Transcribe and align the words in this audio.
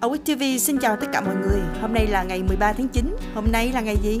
Awit 0.00 0.18
TV 0.24 0.42
xin 0.58 0.78
chào 0.78 0.96
tất 0.96 1.06
cả 1.12 1.20
mọi 1.20 1.34
người. 1.36 1.60
Hôm 1.80 1.94
nay 1.94 2.06
là 2.06 2.22
ngày 2.22 2.42
13 2.42 2.72
tháng 2.72 2.88
9. 2.88 3.16
Hôm 3.34 3.44
nay 3.52 3.72
là 3.72 3.80
ngày 3.80 3.96
gì? 4.02 4.18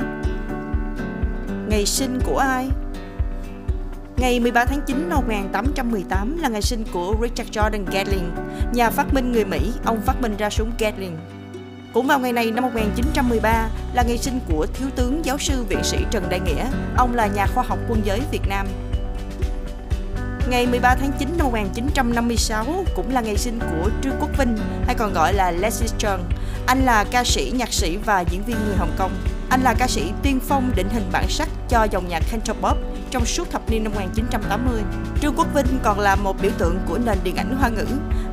Ngày 1.68 1.86
sinh 1.86 2.18
của 2.24 2.38
ai? 2.38 2.68
Ngày 4.16 4.40
13 4.40 4.64
tháng 4.64 4.80
9 4.86 5.08
năm 5.08 5.18
1818 5.18 6.38
là 6.38 6.48
ngày 6.48 6.62
sinh 6.62 6.84
của 6.92 7.14
Richard 7.22 7.50
Jordan 7.50 7.84
Gatling, 7.92 8.30
nhà 8.72 8.90
phát 8.90 9.14
minh 9.14 9.32
người 9.32 9.44
Mỹ, 9.44 9.72
ông 9.84 10.00
phát 10.00 10.20
minh 10.20 10.36
ra 10.38 10.50
súng 10.50 10.72
Gatling. 10.78 11.18
Cũng 11.94 12.06
vào 12.06 12.18
ngày 12.18 12.32
này 12.32 12.50
năm 12.50 12.64
1913 12.64 13.68
là 13.94 14.02
ngày 14.02 14.18
sinh 14.18 14.40
của 14.48 14.66
Thiếu 14.74 14.88
tướng 14.96 15.24
giáo 15.24 15.38
sư 15.38 15.64
viện 15.68 15.84
sĩ 15.84 15.98
Trần 16.10 16.24
Đại 16.30 16.40
Nghĩa, 16.40 16.66
ông 16.96 17.14
là 17.14 17.26
nhà 17.26 17.46
khoa 17.46 17.64
học 17.64 17.78
quân 17.88 18.00
giới 18.04 18.20
Việt 18.32 18.42
Nam. 18.48 18.66
Ngày 20.50 20.66
13 20.66 20.94
tháng 20.94 21.12
9 21.18 21.28
năm 21.36 21.46
1956 21.46 22.84
cũng 22.96 23.14
là 23.14 23.20
ngày 23.20 23.36
sinh 23.36 23.58
của 23.60 23.90
Trương 24.02 24.16
Quốc 24.20 24.30
Vinh, 24.38 24.56
hay 24.86 24.94
còn 24.94 25.12
gọi 25.12 25.32
là 25.32 25.50
Leslie 25.50 25.90
Cheung. 25.98 26.24
Anh 26.66 26.84
là 26.84 27.04
ca 27.10 27.24
sĩ, 27.24 27.52
nhạc 27.54 27.72
sĩ 27.72 27.96
và 27.96 28.20
diễn 28.20 28.42
viên 28.44 28.56
người 28.64 28.76
Hồng 28.76 28.92
Kông. 28.98 29.12
Anh 29.50 29.62
là 29.62 29.74
ca 29.78 29.86
sĩ 29.86 30.12
tiên 30.22 30.40
phong 30.48 30.72
định 30.76 30.88
hình 30.88 31.08
bản 31.12 31.28
sắc 31.28 31.48
cho 31.68 31.84
dòng 31.84 32.08
nhạc 32.08 32.22
Cantopop 32.30 32.76
trong 33.10 33.24
suốt 33.24 33.50
thập 33.50 33.70
niên 33.70 33.84
năm 33.84 33.92
1980. 33.92 34.82
Trương 35.20 35.34
Quốc 35.36 35.54
Vinh 35.54 35.78
còn 35.82 36.00
là 36.00 36.16
một 36.16 36.36
biểu 36.42 36.52
tượng 36.58 36.78
của 36.88 36.98
nền 36.98 37.18
điện 37.24 37.36
ảnh 37.36 37.56
hoa 37.56 37.68
ngữ. 37.68 37.86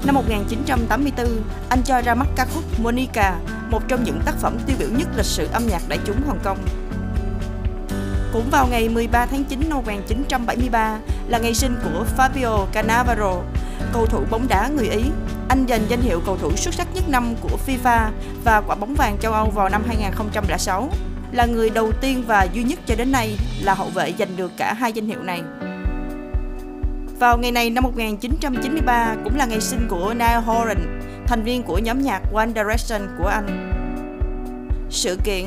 Năm 0.05 0.15
1984, 0.15 1.27
anh 1.69 1.81
cho 1.83 2.01
ra 2.01 2.15
mắt 2.15 2.27
ca 2.35 2.45
khúc 2.53 2.63
Monica, 2.79 3.39
một 3.69 3.81
trong 3.87 4.03
những 4.03 4.21
tác 4.25 4.35
phẩm 4.41 4.57
tiêu 4.65 4.75
biểu 4.79 4.89
nhất 4.89 5.07
lịch 5.15 5.25
sử 5.25 5.47
âm 5.53 5.67
nhạc 5.67 5.81
đại 5.89 5.99
chúng 6.05 6.21
Hồng 6.27 6.39
Kông. 6.43 6.57
Cũng 8.33 8.49
vào 8.51 8.67
ngày 8.67 8.89
13 8.89 9.25
tháng 9.25 9.43
9 9.43 9.59
năm 9.69 9.77
1973 9.77 10.99
là 11.27 11.37
ngày 11.37 11.53
sinh 11.53 11.75
của 11.83 12.05
Fabio 12.17 12.65
Cannavaro, 12.65 13.33
cầu 13.93 14.05
thủ 14.05 14.23
bóng 14.29 14.47
đá 14.47 14.67
người 14.67 14.89
Ý. 14.89 15.03
Anh 15.49 15.65
giành 15.69 15.81
danh 15.89 16.01
hiệu 16.01 16.21
cầu 16.25 16.37
thủ 16.37 16.51
xuất 16.55 16.73
sắc 16.73 16.87
nhất 16.93 17.03
năm 17.09 17.35
của 17.41 17.57
FIFA 17.67 18.09
và 18.43 18.61
quả 18.67 18.75
bóng 18.75 18.95
vàng 18.95 19.17
châu 19.21 19.33
Âu 19.33 19.49
vào 19.49 19.69
năm 19.69 19.83
2006. 19.87 20.89
Là 21.31 21.45
người 21.45 21.69
đầu 21.69 21.91
tiên 22.01 22.23
và 22.27 22.47
duy 22.53 22.63
nhất 22.63 22.79
cho 22.85 22.95
đến 22.95 23.11
nay 23.11 23.37
là 23.61 23.73
hậu 23.73 23.89
vệ 23.89 24.13
giành 24.19 24.37
được 24.37 24.51
cả 24.57 24.73
hai 24.73 24.93
danh 24.93 25.07
hiệu 25.07 25.23
này. 25.23 25.41
Vào 27.19 27.37
ngày 27.37 27.51
này 27.51 27.69
năm 27.69 27.83
1993 27.83 29.15
cũng 29.23 29.37
là 29.37 29.45
ngày 29.45 29.61
sinh 29.61 29.87
của 29.89 30.13
Niall 30.13 30.43
Horan, 30.45 30.99
thành 31.27 31.43
viên 31.43 31.63
của 31.63 31.77
nhóm 31.77 32.01
nhạc 32.01 32.21
One 32.33 32.47
Direction 32.55 33.01
của 33.17 33.27
Anh. 33.27 33.73
Sự 34.89 35.17
kiện 35.23 35.45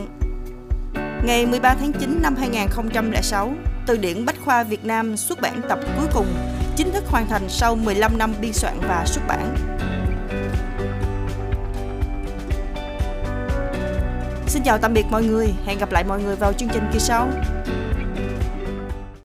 Ngày 1.24 1.46
13 1.46 1.74
tháng 1.74 1.92
9 1.92 2.22
năm 2.22 2.36
2006, 2.36 3.52
Từ 3.86 3.96
điển 3.96 4.24
Bách 4.24 4.36
khoa 4.44 4.64
Việt 4.64 4.84
Nam 4.84 5.16
xuất 5.16 5.40
bản 5.40 5.60
tập 5.68 5.78
cuối 5.96 6.06
cùng, 6.14 6.26
chính 6.76 6.92
thức 6.92 7.04
hoàn 7.06 7.26
thành 7.26 7.42
sau 7.48 7.76
15 7.76 8.18
năm 8.18 8.34
biên 8.40 8.52
soạn 8.52 8.80
và 8.88 9.04
xuất 9.06 9.20
bản. 9.28 9.56
Xin 14.46 14.62
chào 14.62 14.78
tạm 14.78 14.94
biệt 14.94 15.04
mọi 15.10 15.24
người, 15.24 15.52
hẹn 15.66 15.78
gặp 15.78 15.92
lại 15.92 16.04
mọi 16.04 16.22
người 16.22 16.36
vào 16.36 16.52
chương 16.52 16.68
trình 16.68 16.82
kỳ 16.92 16.98
sau. 16.98 17.28